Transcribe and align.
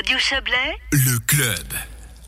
Radio 0.00 0.16
Chablais, 0.18 0.78
Le 0.92 1.18
club. 1.26 1.66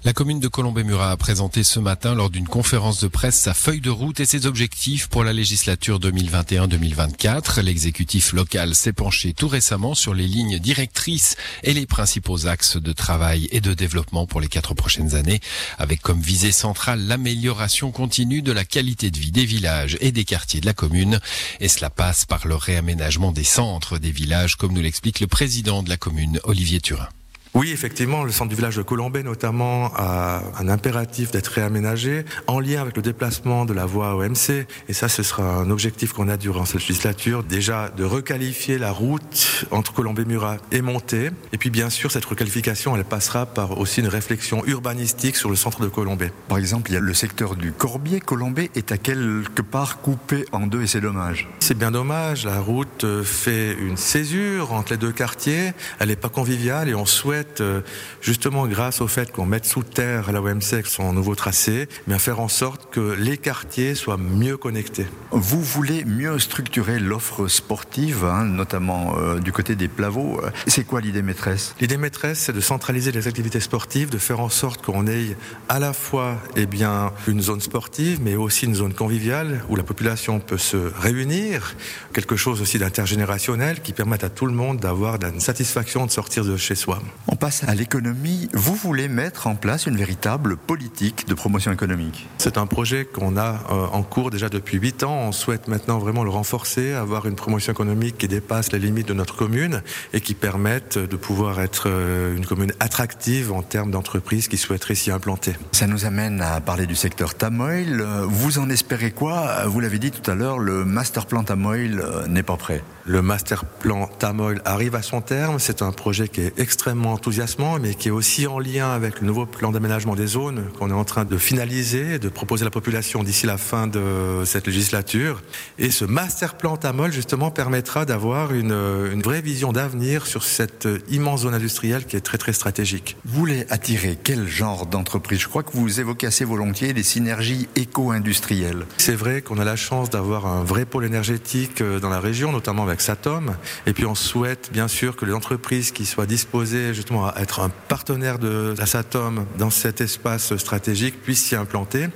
La 0.04 0.12
commune 0.12 0.40
de 0.40 0.48
Colombey-Murat 0.48 1.12
a 1.12 1.16
présenté 1.16 1.62
ce 1.62 1.80
matin 1.80 2.14
lors 2.14 2.28
d'une 2.28 2.46
conférence 2.46 3.00
de 3.00 3.08
presse 3.08 3.40
sa 3.40 3.54
feuille 3.54 3.80
de 3.80 3.88
route 3.88 4.20
et 4.20 4.26
ses 4.26 4.44
objectifs 4.44 5.08
pour 5.08 5.24
la 5.24 5.32
législature 5.32 5.98
2021-2024. 5.98 7.62
L'exécutif 7.62 8.34
local 8.34 8.74
s'est 8.74 8.92
penché 8.92 9.32
tout 9.32 9.48
récemment 9.48 9.94
sur 9.94 10.12
les 10.12 10.26
lignes 10.26 10.58
directrices 10.58 11.36
et 11.62 11.72
les 11.72 11.86
principaux 11.86 12.46
axes 12.46 12.76
de 12.76 12.92
travail 12.92 13.48
et 13.52 13.62
de 13.62 13.72
développement 13.72 14.26
pour 14.26 14.42
les 14.42 14.48
quatre 14.48 14.74
prochaines 14.74 15.14
années, 15.14 15.40
avec 15.78 16.02
comme 16.02 16.20
visée 16.20 16.52
centrale 16.52 17.00
l'amélioration 17.06 17.90
continue 17.90 18.42
de 18.42 18.52
la 18.52 18.66
qualité 18.66 19.10
de 19.10 19.16
vie 19.16 19.32
des 19.32 19.46
villages 19.46 19.96
et 20.02 20.12
des 20.12 20.26
quartiers 20.26 20.60
de 20.60 20.66
la 20.66 20.74
commune. 20.74 21.20
Et 21.60 21.68
cela 21.68 21.88
passe 21.88 22.26
par 22.26 22.46
le 22.46 22.54
réaménagement 22.54 23.32
des 23.32 23.44
centres 23.44 23.96
des 23.96 24.12
villages, 24.12 24.56
comme 24.56 24.74
nous 24.74 24.82
l'explique 24.82 25.20
le 25.20 25.26
président 25.26 25.82
de 25.82 25.88
la 25.88 25.96
commune, 25.96 26.38
Olivier 26.44 26.82
Turin. 26.82 27.08
Oui, 27.54 27.70
effectivement, 27.70 28.24
le 28.24 28.32
centre 28.32 28.48
du 28.48 28.54
village 28.54 28.76
de 28.76 28.82
Colombay 28.82 29.22
notamment 29.22 29.92
a 29.94 30.40
un 30.58 30.68
impératif 30.68 31.32
d'être 31.32 31.48
réaménagé 31.48 32.24
en 32.46 32.60
lien 32.60 32.80
avec 32.80 32.96
le 32.96 33.02
déplacement 33.02 33.66
de 33.66 33.74
la 33.74 33.84
voie 33.84 34.16
OMC. 34.16 34.66
Et 34.88 34.94
ça, 34.94 35.10
ce 35.10 35.22
sera 35.22 35.56
un 35.56 35.68
objectif 35.68 36.14
qu'on 36.14 36.30
a 36.30 36.38
durant 36.38 36.64
cette 36.64 36.80
législature. 36.80 37.44
Déjà, 37.44 37.90
de 37.90 38.04
requalifier 38.04 38.78
la 38.78 38.90
route 38.90 39.66
entre 39.70 39.92
Colombay-Murat 39.92 40.56
et 40.70 40.80
Monté. 40.80 41.28
Et 41.52 41.58
puis, 41.58 41.68
bien 41.68 41.90
sûr, 41.90 42.10
cette 42.10 42.24
requalification, 42.24 42.96
elle 42.96 43.04
passera 43.04 43.44
par 43.44 43.78
aussi 43.78 44.00
une 44.00 44.08
réflexion 44.08 44.64
urbanistique 44.64 45.36
sur 45.36 45.50
le 45.50 45.56
centre 45.56 45.82
de 45.82 45.88
Colombay. 45.88 46.32
Par 46.48 46.56
exemple, 46.56 46.90
il 46.90 46.94
y 46.94 46.96
a 46.96 47.00
le 47.00 47.12
secteur 47.12 47.54
du 47.54 47.72
Corbier. 47.72 48.20
Colombay 48.20 48.70
est 48.74 48.92
à 48.92 48.96
quelque 48.96 49.60
part 49.60 50.00
coupé 50.00 50.46
en 50.52 50.66
deux 50.66 50.82
et 50.82 50.86
c'est 50.86 51.02
dommage. 51.02 51.50
C'est 51.60 51.76
bien 51.76 51.90
dommage. 51.90 52.46
La 52.46 52.60
route 52.60 53.04
fait 53.24 53.74
une 53.74 53.98
césure 53.98 54.72
entre 54.72 54.92
les 54.92 54.98
deux 54.98 55.12
quartiers. 55.12 55.72
Elle 55.98 56.08
n'est 56.08 56.16
pas 56.16 56.30
conviviale 56.30 56.88
et 56.88 56.94
on 56.94 57.04
souhaite 57.04 57.41
euh, 57.60 57.80
justement 58.20 58.66
grâce 58.66 59.00
au 59.00 59.08
fait 59.08 59.32
qu'on 59.32 59.46
mette 59.46 59.64
sous 59.64 59.82
terre 59.82 60.32
la 60.32 60.40
OMC 60.40 60.86
son 60.86 61.12
nouveau 61.12 61.34
tracé, 61.34 61.88
mais 62.06 62.14
à 62.14 62.18
faire 62.18 62.40
en 62.40 62.48
sorte 62.48 62.92
que 62.92 63.14
les 63.18 63.38
quartiers 63.38 63.94
soient 63.94 64.16
mieux 64.16 64.56
connectés. 64.56 65.06
Vous 65.30 65.62
voulez 65.62 66.04
mieux 66.04 66.38
structurer 66.38 66.98
l'offre 66.98 67.48
sportive, 67.48 68.24
hein, 68.24 68.44
notamment 68.44 69.16
euh, 69.18 69.38
du 69.38 69.52
côté 69.52 69.74
des 69.74 69.88
Plavaux. 69.88 70.40
C'est 70.66 70.84
quoi 70.84 71.00
l'idée 71.00 71.22
maîtresse? 71.22 71.74
L'idée 71.80 71.96
maîtresse, 71.96 72.40
c'est 72.40 72.52
de 72.52 72.60
centraliser 72.60 73.12
les 73.12 73.28
activités 73.28 73.60
sportives, 73.60 74.10
de 74.10 74.18
faire 74.18 74.40
en 74.40 74.48
sorte 74.48 74.82
qu'on 74.84 75.06
ait 75.06 75.36
à 75.68 75.78
la 75.78 75.92
fois 75.92 76.36
eh 76.56 76.66
bien, 76.66 77.12
une 77.26 77.40
zone 77.40 77.60
sportive, 77.60 78.20
mais 78.22 78.36
aussi 78.36 78.66
une 78.66 78.74
zone 78.74 78.94
conviviale 78.94 79.64
où 79.68 79.76
la 79.76 79.82
population 79.82 80.40
peut 80.40 80.58
se 80.58 80.76
réunir, 80.76 81.74
quelque 82.12 82.36
chose 82.36 82.60
aussi 82.60 82.78
d'intergénérationnel 82.78 83.80
qui 83.80 83.92
permette 83.92 84.24
à 84.24 84.28
tout 84.28 84.46
le 84.46 84.52
monde 84.52 84.78
d'avoir 84.78 85.18
une 85.22 85.40
satisfaction 85.40 86.06
de 86.06 86.10
sortir 86.10 86.44
de 86.44 86.56
chez 86.56 86.74
soi. 86.74 87.00
On 87.32 87.36
passe 87.36 87.64
à 87.66 87.74
l'économie. 87.74 88.50
Vous 88.52 88.74
voulez 88.74 89.08
mettre 89.08 89.46
en 89.46 89.54
place 89.54 89.86
une 89.86 89.96
véritable 89.96 90.58
politique 90.58 91.26
de 91.26 91.32
promotion 91.32 91.72
économique? 91.72 92.28
C'est 92.36 92.58
un 92.58 92.66
projet 92.66 93.06
qu'on 93.06 93.38
a 93.38 93.54
euh, 93.70 93.86
en 93.90 94.02
cours 94.02 94.30
déjà 94.30 94.50
depuis 94.50 94.76
8 94.76 95.02
ans. 95.04 95.18
On 95.28 95.32
souhaite 95.32 95.66
maintenant 95.66 95.98
vraiment 95.98 96.24
le 96.24 96.30
renforcer, 96.30 96.92
avoir 96.92 97.24
une 97.24 97.34
promotion 97.34 97.72
économique 97.72 98.18
qui 98.18 98.28
dépasse 98.28 98.70
les 98.72 98.78
limites 98.78 99.08
de 99.08 99.14
notre 99.14 99.34
commune 99.34 99.80
et 100.12 100.20
qui 100.20 100.34
permette 100.34 100.98
de 100.98 101.16
pouvoir 101.16 101.62
être 101.62 101.84
euh, 101.86 102.36
une 102.36 102.44
commune 102.44 102.74
attractive 102.80 103.50
en 103.50 103.62
termes 103.62 103.92
d'entreprises 103.92 104.46
qui 104.46 104.58
souhaiteraient 104.58 104.94
s'y 104.94 105.10
implanter. 105.10 105.54
Ça 105.72 105.86
nous 105.86 106.04
amène 106.04 106.42
à 106.42 106.60
parler 106.60 106.84
du 106.84 106.96
secteur 106.96 107.34
Tamoil. 107.34 108.02
Vous 108.26 108.58
en 108.58 108.68
espérez 108.68 109.10
quoi? 109.10 109.64
Vous 109.64 109.80
l'avez 109.80 109.98
dit 109.98 110.10
tout 110.10 110.30
à 110.30 110.34
l'heure, 110.34 110.58
le 110.58 110.84
master 110.84 111.24
plan 111.24 111.44
Tamoil 111.44 111.98
euh, 111.98 112.26
n'est 112.26 112.42
pas 112.42 112.58
prêt. 112.58 112.84
Le 113.06 113.22
master 113.22 113.64
plan 113.64 114.06
Tamoil 114.06 114.60
arrive 114.66 114.94
à 114.94 115.02
son 115.02 115.22
terme. 115.22 115.58
C'est 115.58 115.80
un 115.80 115.92
projet 115.92 116.28
qui 116.28 116.42
est 116.42 116.60
extrêmement 116.60 117.14
enthousiasmant, 117.22 117.78
mais 117.78 117.94
qui 117.94 118.08
est 118.08 118.10
aussi 118.10 118.48
en 118.48 118.58
lien 118.58 118.90
avec 118.90 119.20
le 119.20 119.28
nouveau 119.28 119.46
plan 119.46 119.70
d'aménagement 119.70 120.16
des 120.16 120.26
zones 120.26 120.64
qu'on 120.76 120.90
est 120.90 120.92
en 120.92 121.04
train 121.04 121.24
de 121.24 121.38
finaliser, 121.38 122.18
de 122.18 122.28
proposer 122.28 122.62
à 122.62 122.64
la 122.64 122.72
population 122.72 123.22
d'ici 123.22 123.46
la 123.46 123.58
fin 123.58 123.86
de 123.86 124.42
cette 124.44 124.66
législature. 124.66 125.40
Et 125.78 125.92
ce 125.92 126.04
master 126.04 126.56
plan 126.56 126.76
Tamoil, 126.76 127.12
justement, 127.12 127.52
permettra 127.52 128.04
d'avoir 128.06 128.52
une, 128.52 128.72
une 129.12 129.22
vraie 129.22 129.40
vision 129.40 129.72
d'avenir 129.72 130.26
sur 130.26 130.42
cette 130.42 130.88
immense 131.08 131.42
zone 131.42 131.54
industrielle 131.54 132.06
qui 132.06 132.16
est 132.16 132.22
très, 132.22 132.38
très 132.38 132.52
stratégique. 132.52 133.16
Vous 133.24 133.38
voulez 133.38 133.66
attirer 133.70 134.18
quel 134.20 134.48
genre 134.48 134.86
d'entreprise? 134.86 135.38
Je 135.38 135.48
crois 135.48 135.62
que 135.62 135.76
vous 135.76 136.00
évoquez 136.00 136.26
assez 136.26 136.44
volontiers 136.44 136.92
les 136.92 137.04
synergies 137.04 137.68
éco-industrielles. 137.76 138.84
C'est 138.98 139.14
vrai 139.14 139.42
qu'on 139.42 139.60
a 139.60 139.64
la 139.64 139.76
chance 139.76 140.10
d'avoir 140.10 140.46
un 140.46 140.64
vrai 140.64 140.86
pôle 140.86 141.04
énergétique 141.04 141.82
euh, 141.82 142.00
dans 142.00 142.10
la 142.10 142.18
région, 142.18 142.50
notamment 142.50 142.82
avec 142.82 143.00
Satom. 143.00 143.54
Et 143.86 143.92
puis 143.92 144.06
on 144.06 144.16
souhaite 144.16 144.70
bien 144.72 144.88
sûr 144.88 145.14
que 145.14 145.24
les 145.24 145.32
entreprises 145.32 145.92
qui 145.92 146.04
soient 146.04 146.26
disposées 146.26 146.94
justement 146.94 147.11
à 147.20 147.34
être 147.40 147.60
un 147.60 147.70
partenaire 147.88 148.38
de 148.38 148.74
la 148.78 148.86
Satom 148.86 149.46
dans 149.58 149.70
cet 149.70 150.00
espace 150.00 150.56
stratégique 150.56 151.22
puissent 151.22 151.44
s'y 151.44 151.56
implanter 151.56 152.08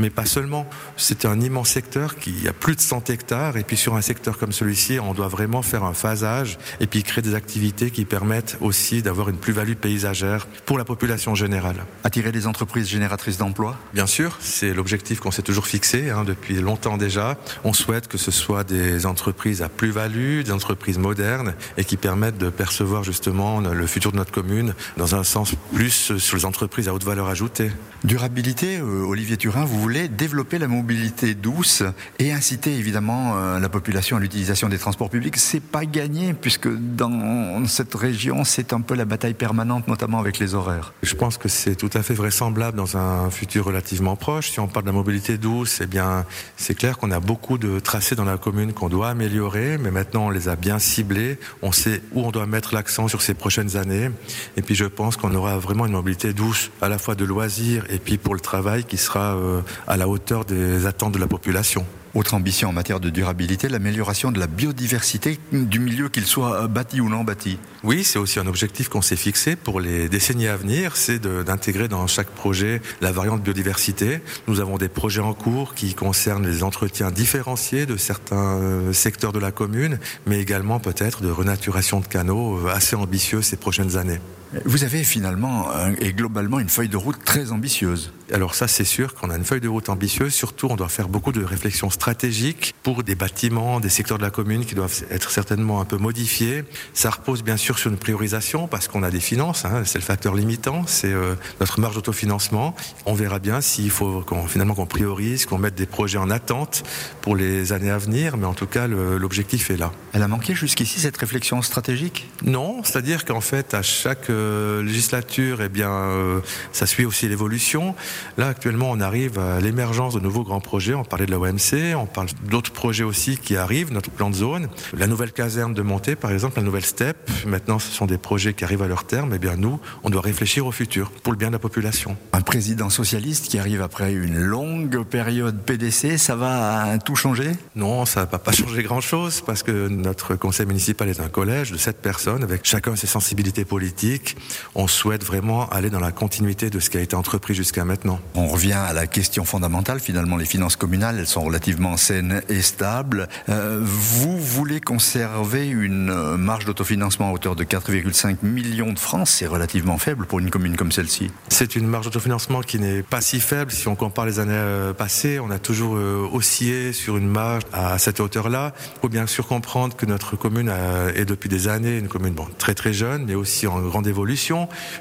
mais 0.00 0.10
pas 0.10 0.24
seulement. 0.24 0.66
C'est 0.96 1.24
un 1.24 1.40
immense 1.40 1.68
secteur 1.68 2.16
qui 2.16 2.48
a 2.48 2.52
plus 2.52 2.74
de 2.74 2.80
100 2.80 3.10
hectares 3.10 3.56
et 3.56 3.62
puis 3.62 3.76
sur 3.76 3.94
un 3.94 4.00
secteur 4.00 4.38
comme 4.38 4.52
celui-ci, 4.52 4.98
on 4.98 5.14
doit 5.14 5.28
vraiment 5.28 5.62
faire 5.62 5.84
un 5.84 5.92
phasage 5.92 6.58
et 6.80 6.86
puis 6.86 7.02
créer 7.02 7.22
des 7.22 7.34
activités 7.34 7.90
qui 7.90 8.04
permettent 8.04 8.56
aussi 8.60 9.02
d'avoir 9.02 9.28
une 9.28 9.36
plus-value 9.36 9.74
paysagère 9.74 10.48
pour 10.66 10.78
la 10.78 10.84
population 10.84 11.34
générale. 11.34 11.84
Attirer 12.02 12.32
des 12.32 12.46
entreprises 12.46 12.88
génératrices 12.88 13.36
d'emplois? 13.36 13.76
Bien 13.94 14.06
sûr, 14.06 14.38
c'est 14.40 14.72
l'objectif 14.72 15.20
qu'on 15.20 15.30
s'est 15.30 15.42
toujours 15.42 15.66
fixé 15.66 16.10
hein, 16.10 16.24
depuis 16.24 16.60
longtemps 16.60 16.96
déjà. 16.96 17.36
On 17.64 17.72
souhaite 17.72 18.08
que 18.08 18.18
ce 18.18 18.30
soit 18.30 18.64
des 18.64 19.06
entreprises 19.06 19.62
à 19.62 19.68
plus-value, 19.68 20.42
des 20.42 20.52
entreprises 20.52 20.98
modernes 20.98 21.54
et 21.76 21.84
qui 21.84 21.96
permettent 21.96 22.38
de 22.38 22.48
percevoir 22.48 23.04
justement 23.04 23.60
le 23.60 23.86
futur 23.86 24.12
de 24.12 24.16
notre 24.16 24.32
commune 24.32 24.74
dans 24.96 25.14
un 25.14 25.24
sens 25.24 25.54
plus 25.74 26.16
sur 26.16 26.36
les 26.36 26.44
entreprises 26.44 26.88
à 26.88 26.94
haute 26.94 27.04
valeur 27.04 27.28
ajoutée. 27.28 27.70
Durabilité, 28.04 28.78
euh, 28.78 29.04
Olivier 29.04 29.36
Turin, 29.36 29.64
vous 29.64 29.78
voulez 29.78 29.89
développer 30.08 30.58
la 30.58 30.68
mobilité 30.68 31.34
douce 31.34 31.82
et 32.18 32.32
inciter 32.32 32.76
évidemment 32.76 33.36
euh, 33.36 33.58
la 33.58 33.68
population 33.68 34.16
à 34.16 34.20
l'utilisation 34.20 34.68
des 34.68 34.78
transports 34.78 35.10
publics. 35.10 35.36
C'est 35.36 35.62
pas 35.62 35.84
gagné 35.84 36.34
puisque 36.34 36.68
dans 36.68 37.66
cette 37.66 37.94
région, 37.94 38.44
c'est 38.44 38.72
un 38.72 38.80
peu 38.80 38.94
la 38.94 39.04
bataille 39.04 39.34
permanente, 39.34 39.88
notamment 39.88 40.18
avec 40.18 40.38
les 40.38 40.54
horaires. 40.54 40.92
Je 41.02 41.14
pense 41.14 41.38
que 41.38 41.48
c'est 41.48 41.74
tout 41.74 41.90
à 41.94 42.02
fait 42.02 42.14
vraisemblable 42.14 42.76
dans 42.76 42.96
un 42.96 43.30
futur 43.30 43.66
relativement 43.66 44.16
proche. 44.16 44.50
Si 44.50 44.60
on 44.60 44.68
parle 44.68 44.84
de 44.84 44.90
la 44.90 44.94
mobilité 44.94 45.38
douce, 45.38 45.80
eh 45.82 45.86
bien, 45.86 46.24
c'est 46.56 46.74
clair 46.74 46.98
qu'on 46.98 47.10
a 47.10 47.20
beaucoup 47.20 47.58
de 47.58 47.80
tracés 47.80 48.14
dans 48.14 48.24
la 48.24 48.38
commune 48.38 48.72
qu'on 48.72 48.88
doit 48.88 49.10
améliorer, 49.10 49.78
mais 49.78 49.90
maintenant 49.90 50.26
on 50.26 50.30
les 50.30 50.48
a 50.48 50.56
bien 50.56 50.78
ciblés. 50.78 51.38
On 51.62 51.72
sait 51.72 52.02
où 52.12 52.22
on 52.22 52.30
doit 52.30 52.46
mettre 52.46 52.74
l'accent 52.74 53.08
sur 53.08 53.22
ces 53.22 53.34
prochaines 53.34 53.76
années. 53.76 54.10
Et 54.56 54.62
puis 54.62 54.74
je 54.74 54.84
pense 54.84 55.16
qu'on 55.16 55.34
aura 55.34 55.58
vraiment 55.58 55.86
une 55.86 55.92
mobilité 55.92 56.32
douce, 56.32 56.70
à 56.80 56.88
la 56.88 56.98
fois 56.98 57.14
de 57.14 57.24
loisirs 57.24 57.84
et 57.88 57.98
puis 57.98 58.18
pour 58.18 58.34
le 58.34 58.40
travail 58.40 58.84
qui 58.84 58.96
sera 58.96 59.34
euh, 59.34 59.60
à 59.86 59.96
la 59.96 60.08
hauteur 60.08 60.44
des 60.44 60.86
attentes 60.86 61.14
de 61.14 61.18
la 61.18 61.26
population. 61.26 61.84
Autre 62.12 62.34
ambition 62.34 62.68
en 62.68 62.72
matière 62.72 62.98
de 62.98 63.08
durabilité, 63.08 63.68
l'amélioration 63.68 64.32
de 64.32 64.40
la 64.40 64.48
biodiversité 64.48 65.38
du 65.52 65.78
milieu, 65.78 66.08
qu'il 66.08 66.26
soit 66.26 66.66
bâti 66.66 67.00
ou 67.00 67.08
non 67.08 67.22
bâti. 67.22 67.58
Oui, 67.84 68.02
c'est 68.02 68.18
aussi 68.18 68.40
un 68.40 68.48
objectif 68.48 68.88
qu'on 68.88 69.00
s'est 69.00 69.14
fixé 69.14 69.54
pour 69.54 69.80
les 69.80 70.08
décennies 70.08 70.48
à 70.48 70.56
venir, 70.56 70.96
c'est 70.96 71.20
d'intégrer 71.20 71.86
dans 71.86 72.08
chaque 72.08 72.26
projet 72.26 72.82
la 73.00 73.12
variante 73.12 73.42
biodiversité. 73.42 74.22
Nous 74.48 74.58
avons 74.58 74.76
des 74.76 74.88
projets 74.88 75.20
en 75.20 75.34
cours 75.34 75.74
qui 75.74 75.94
concernent 75.94 76.46
les 76.46 76.64
entretiens 76.64 77.12
différenciés 77.12 77.86
de 77.86 77.96
certains 77.96 78.58
euh, 78.58 78.92
secteurs 78.92 79.32
de 79.32 79.38
la 79.38 79.52
commune, 79.52 80.00
mais 80.26 80.40
également 80.40 80.80
peut-être 80.80 81.22
de 81.22 81.30
renaturation 81.30 82.00
de 82.00 82.06
canaux 82.06 82.58
euh, 82.58 82.74
assez 82.74 82.96
ambitieux 82.96 83.40
ces 83.40 83.56
prochaines 83.56 83.96
années. 83.96 84.20
Vous 84.64 84.82
avez 84.82 85.04
finalement 85.04 85.68
et 86.00 86.12
globalement 86.12 86.58
une 86.58 86.68
feuille 86.68 86.88
de 86.88 86.96
route 86.96 87.22
très 87.24 87.52
ambitieuse. 87.52 88.12
Alors 88.32 88.54
ça, 88.54 88.68
c'est 88.68 88.84
sûr 88.84 89.14
qu'on 89.14 89.30
a 89.30 89.36
une 89.36 89.44
feuille 89.44 89.60
de 89.60 89.68
route 89.68 89.88
ambitieuse. 89.88 90.32
Surtout, 90.32 90.68
on 90.70 90.76
doit 90.76 90.88
faire 90.88 91.08
beaucoup 91.08 91.32
de 91.32 91.42
réflexions 91.42 91.90
stratégiques 91.90 92.74
pour 92.82 93.02
des 93.02 93.14
bâtiments, 93.14 93.80
des 93.80 93.88
secteurs 93.88 94.18
de 94.18 94.22
la 94.22 94.30
commune 94.30 94.64
qui 94.64 94.74
doivent 94.74 95.04
être 95.10 95.30
certainement 95.30 95.80
un 95.80 95.84
peu 95.84 95.96
modifiés. 95.98 96.64
Ça 96.94 97.10
repose 97.10 97.42
bien 97.42 97.56
sûr 97.56 97.78
sur 97.78 97.90
une 97.90 97.96
priorisation 97.96 98.66
parce 98.66 98.88
qu'on 98.88 99.02
a 99.02 99.10
des 99.10 99.20
finances. 99.20 99.64
Hein, 99.64 99.82
c'est 99.84 99.98
le 99.98 100.04
facteur 100.04 100.34
limitant, 100.34 100.84
c'est 100.86 101.12
euh, 101.12 101.34
notre 101.60 101.80
marge 101.80 101.94
d'autofinancement. 101.94 102.74
On 103.06 103.14
verra 103.14 103.38
bien 103.38 103.60
s'il 103.60 103.90
faut 103.90 104.22
qu'on, 104.22 104.46
finalement 104.46 104.74
qu'on 104.74 104.86
priorise, 104.86 105.46
qu'on 105.46 105.58
mette 105.58 105.76
des 105.76 105.86
projets 105.86 106.18
en 106.18 106.30
attente 106.30 106.82
pour 107.20 107.36
les 107.36 107.72
années 107.72 107.90
à 107.90 107.98
venir. 107.98 108.36
Mais 108.36 108.46
en 108.46 108.54
tout 108.54 108.66
cas, 108.66 108.86
l'objectif 108.86 109.70
est 109.70 109.76
là. 109.76 109.92
Elle 110.12 110.22
a 110.22 110.28
manqué 110.28 110.54
jusqu'ici 110.54 111.00
cette 111.00 111.16
réflexion 111.16 111.62
stratégique? 111.62 112.28
Non, 112.42 112.82
c'est-à-dire 112.84 113.24
qu'en 113.24 113.40
fait, 113.40 113.74
à 113.74 113.82
chaque 113.82 114.30
euh, 114.30 114.39
législature, 114.82 115.62
eh 115.62 115.68
bien, 115.68 115.90
euh, 115.90 116.40
ça 116.72 116.86
suit 116.86 117.04
aussi 117.04 117.28
l'évolution. 117.28 117.94
Là, 118.36 118.48
actuellement, 118.48 118.90
on 118.90 119.00
arrive 119.00 119.38
à 119.38 119.60
l'émergence 119.60 120.14
de 120.14 120.20
nouveaux 120.20 120.42
grands 120.42 120.60
projets. 120.60 120.94
On 120.94 121.04
parlait 121.04 121.26
de 121.26 121.30
la 121.30 121.38
OMC, 121.38 121.94
on 121.96 122.06
parle 122.06 122.28
d'autres 122.48 122.72
projets 122.72 123.04
aussi 123.04 123.38
qui 123.38 123.56
arrivent, 123.56 123.92
notre 123.92 124.10
plan 124.10 124.30
de 124.30 124.34
zone. 124.34 124.68
La 124.96 125.06
nouvelle 125.06 125.32
caserne 125.32 125.74
de 125.74 125.82
montée, 125.82 126.16
par 126.16 126.32
exemple, 126.32 126.58
la 126.58 126.62
nouvelle 126.62 126.84
STEP. 126.84 127.16
Maintenant, 127.46 127.78
ce 127.78 127.90
sont 127.90 128.06
des 128.06 128.18
projets 128.18 128.54
qui 128.54 128.64
arrivent 128.64 128.82
à 128.82 128.88
leur 128.88 129.04
terme. 129.04 129.32
Eh 129.34 129.38
bien, 129.38 129.56
nous, 129.56 129.80
on 130.02 130.10
doit 130.10 130.20
réfléchir 130.20 130.66
au 130.66 130.72
futur 130.72 131.10
pour 131.10 131.32
le 131.32 131.38
bien 131.38 131.48
de 131.48 131.52
la 131.52 131.58
population. 131.58 132.16
Un 132.32 132.42
président 132.42 132.90
socialiste 132.90 133.48
qui 133.48 133.58
arrive 133.58 133.82
après 133.82 134.12
une 134.12 134.38
longue 134.38 135.04
période 135.04 135.62
PDC, 135.62 136.18
ça 136.18 136.36
va 136.36 136.98
tout 136.98 137.16
changer? 137.16 137.52
Non, 137.76 138.06
ça 138.06 138.24
va 138.24 138.38
pas 138.38 138.52
changer 138.60 138.82
grand-chose 138.82 139.42
parce 139.44 139.62
que 139.62 139.88
notre 139.88 140.34
conseil 140.34 140.66
municipal 140.66 141.08
est 141.08 141.20
un 141.20 141.28
collège 141.28 141.72
de 141.72 141.76
sept 141.76 142.00
personnes 142.00 142.42
avec 142.42 142.64
chacun 142.64 142.96
ses 142.96 143.06
sensibilités 143.06 143.64
politiques 143.64 144.29
on 144.74 144.86
souhaite 144.86 145.24
vraiment 145.24 145.68
aller 145.68 145.90
dans 145.90 146.00
la 146.00 146.12
continuité 146.12 146.70
de 146.70 146.80
ce 146.80 146.90
qui 146.90 146.98
a 146.98 147.00
été 147.00 147.16
entrepris 147.16 147.54
jusqu'à 147.54 147.84
maintenant. 147.84 148.20
On 148.34 148.46
revient 148.46 148.72
à 148.72 148.92
la 148.92 149.06
question 149.06 149.44
fondamentale, 149.44 150.00
finalement, 150.00 150.36
les 150.36 150.44
finances 150.44 150.76
communales, 150.76 151.18
elles 151.18 151.26
sont 151.26 151.42
relativement 151.42 151.96
saines 151.96 152.42
et 152.48 152.62
stables. 152.62 153.28
Euh, 153.48 153.78
vous 153.82 154.38
voulez 154.38 154.80
conserver 154.80 155.68
une 155.68 156.36
marge 156.36 156.64
d'autofinancement 156.64 157.28
à 157.28 157.32
hauteur 157.32 157.56
de 157.56 157.64
4,5 157.64 158.38
millions 158.42 158.92
de 158.92 158.98
francs, 158.98 159.28
c'est 159.28 159.46
relativement 159.46 159.98
faible 159.98 160.26
pour 160.26 160.38
une 160.38 160.50
commune 160.50 160.76
comme 160.76 160.92
celle-ci. 160.92 161.30
C'est 161.48 161.76
une 161.76 161.86
marge 161.86 162.06
d'autofinancement 162.06 162.60
qui 162.60 162.78
n'est 162.78 163.02
pas 163.02 163.20
si 163.20 163.40
faible. 163.40 163.70
Si 163.70 163.88
on 163.88 163.96
compare 163.96 164.26
les 164.26 164.38
années 164.38 164.52
euh, 164.54 164.92
passées, 164.92 165.40
on 165.40 165.50
a 165.50 165.58
toujours 165.58 165.96
euh, 165.96 166.28
oscillé 166.32 166.92
sur 166.92 167.16
une 167.16 167.28
marge 167.28 167.62
à 167.72 167.98
cette 167.98 168.20
hauteur-là. 168.20 168.72
Il 168.96 169.00
faut 169.02 169.08
bien 169.08 169.26
sûr 169.26 169.46
comprendre 169.46 169.96
que 169.96 170.06
notre 170.06 170.36
commune 170.36 170.72
est 171.14 171.24
depuis 171.24 171.48
des 171.48 171.68
années 171.68 171.98
une 171.98 172.08
commune 172.08 172.34
bon, 172.34 172.46
très 172.58 172.74
très 172.74 172.92
jeune, 172.92 173.24
mais 173.26 173.34
aussi 173.34 173.66
en 173.66 173.80
grande 173.80 174.06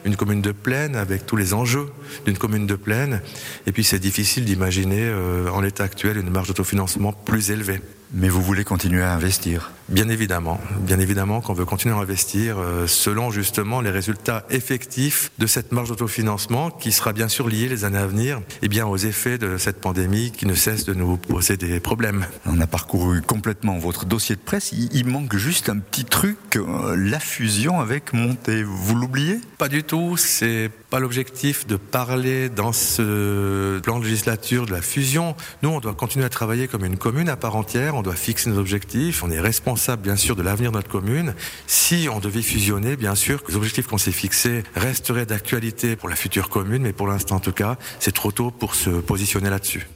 une 0.05 0.15
commune 0.15 0.41
de 0.41 0.51
plaine 0.51 0.95
avec 0.95 1.25
tous 1.25 1.35
les 1.35 1.53
enjeux 1.53 1.89
d'une 2.25 2.37
commune 2.37 2.67
de 2.67 2.75
plaine. 2.75 3.21
Et 3.67 3.71
puis 3.71 3.83
c'est 3.83 3.99
difficile 3.99 4.45
d'imaginer 4.45 5.01
euh, 5.01 5.49
en 5.49 5.61
l'état 5.61 5.83
actuel 5.83 6.17
une 6.17 6.29
marge 6.29 6.47
d'autofinancement 6.47 7.13
plus 7.13 7.51
élevée. 7.51 7.81
Mais 8.11 8.29
vous 8.29 8.41
voulez 8.41 8.63
continuer 8.63 9.03
à 9.03 9.13
investir 9.13 9.71
Bien 9.89 10.07
évidemment, 10.09 10.59
bien 10.81 10.99
évidemment 10.99 11.41
qu'on 11.41 11.53
veut 11.53 11.65
continuer 11.65 11.95
à 11.95 11.97
investir 11.97 12.57
euh, 12.59 12.85
selon 12.85 13.31
justement 13.31 13.81
les 13.81 13.89
résultats 13.89 14.45
effectifs 14.51 15.31
de 15.39 15.47
cette 15.47 15.71
marge 15.71 15.89
d'autofinancement 15.89 16.69
qui 16.69 16.91
sera 16.91 17.11
bien 17.11 17.27
sûr 17.27 17.47
liée 17.47 17.67
les 17.67 17.85
années 17.85 17.97
à 17.97 18.05
venir 18.05 18.39
et 18.61 18.67
bien 18.67 18.85
aux 18.85 18.97
effets 18.97 19.39
de 19.39 19.57
cette 19.57 19.81
pandémie 19.81 20.31
qui 20.31 20.45
ne 20.45 20.53
cesse 20.53 20.85
de 20.85 20.93
nous 20.93 21.17
poser 21.17 21.57
des 21.57 21.79
problèmes. 21.79 22.27
On 22.45 22.61
a 22.61 22.67
parcouru 22.67 23.23
complètement 23.23 23.79
votre 23.79 24.05
dossier 24.05 24.35
de 24.35 24.41
presse, 24.41 24.73
il, 24.73 25.07
manque 25.07 25.35
juste 25.35 25.69
un 25.69 25.79
petit 25.79 26.05
truc, 26.05 26.37
euh, 26.55 26.95
la 26.95 27.19
fusion 27.19 27.79
avec 27.79 28.13
Monté. 28.13 28.61
Vous 28.61 28.93
l'oubliez? 28.93 29.39
Pas 29.57 29.69
du 29.69 29.83
tout, 29.83 30.17
c'est 30.17 30.69
pas 30.91 30.99
l'objectif 30.99 31.65
de 31.65 31.77
parler 31.77 32.49
dans 32.49 32.73
ce 32.73 33.79
plan 33.79 33.99
de 33.99 34.03
législature 34.03 34.67
de 34.67 34.71
la 34.71 34.81
fusion. 34.81 35.35
Nous, 35.63 35.69
on 35.69 35.79
doit 35.79 35.95
continuer 35.95 36.25
à 36.25 36.29
travailler 36.29 36.67
comme 36.67 36.85
une 36.85 36.97
commune 36.97 37.29
à 37.29 37.35
part 37.35 37.55
entière 37.55 37.95
on 37.99 38.01
doit 38.01 38.15
fixer 38.15 38.49
nos 38.49 38.57
objectifs, 38.57 39.23
on 39.23 39.29
est 39.29 39.39
responsable 39.39 40.01
bien 40.01 40.15
sûr 40.15 40.35
de 40.37 40.41
l'avenir 40.41 40.71
de 40.71 40.77
notre 40.77 40.89
commune. 40.89 41.33
Si 41.67 42.07
on 42.11 42.19
devait 42.19 42.41
fusionner, 42.41 42.95
bien 42.95 43.13
sûr, 43.13 43.43
les 43.49 43.55
objectifs 43.55 43.87
qu'on 43.87 43.97
s'est 43.97 44.13
fixés 44.13 44.63
resteraient 44.75 45.25
d'actualité 45.25 45.97
pour 45.97 46.07
la 46.07 46.15
future 46.15 46.49
commune, 46.49 46.83
mais 46.83 46.93
pour 46.93 47.07
l'instant 47.07 47.35
en 47.35 47.39
tout 47.41 47.51
cas, 47.51 47.77
c'est 47.99 48.13
trop 48.13 48.31
tôt 48.31 48.51
pour 48.51 48.75
se 48.75 48.89
positionner 48.89 49.49
là-dessus. 49.49 49.87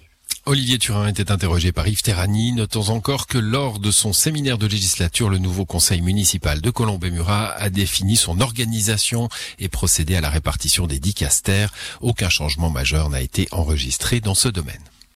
Olivier 0.45 0.77
Turin 0.77 1.07
était 1.07 1.31
interrogé 1.31 1.71
par 1.71 1.87
Yves 1.87 2.01
Terrani. 2.01 2.51
Notons 2.51 2.89
encore 2.89 3.27
que 3.27 3.37
lors 3.37 3.79
de 3.79 3.91
son 3.91 4.11
séminaire 4.11 4.57
de 4.57 4.67
législature, 4.67 5.29
le 5.29 5.37
nouveau 5.37 5.63
conseil 5.63 6.01
municipal 6.01 6.59
de 6.59 6.69
Colombey-Murat 6.69 7.53
a 7.53 7.69
défini 7.69 8.17
son 8.17 8.41
organisation 8.41 9.29
et 9.59 9.69
procédé 9.69 10.17
à 10.17 10.21
la 10.21 10.29
répartition 10.29 10.85
des 10.85 10.99
dicastères. 10.99 11.71
Aucun 12.01 12.27
changement 12.27 12.69
majeur 12.69 13.09
n'a 13.09 13.21
été 13.21 13.47
enregistré 13.51 14.19
dans 14.19 14.35
ce 14.35 14.49
domaine. 14.49 14.81